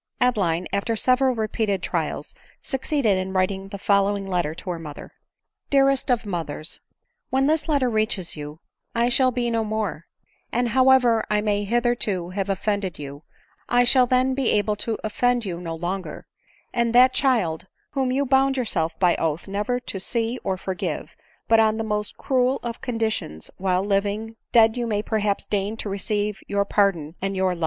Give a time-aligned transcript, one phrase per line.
[0.19, 5.11] Adeline, after several repeated trials, succeeded in writing the following letter to her mother;"
[5.69, 6.95] Dearest of Mothers, v
[7.29, 8.61] When this letter reaches you,
[8.95, 10.07] I shall be no more;
[10.51, 13.21] and however I may hitherto have offended you,
[13.69, 16.25] I shall then be able to offend you no longer;
[16.73, 21.15] and that child, whom you bound yourself by oath never to see or forgive
[21.47, 25.89] but on the most cruel of conditions while living, dead you may perhaps deign to
[25.89, 27.59] receive to your pardon and your ADELINE MOWBRAY.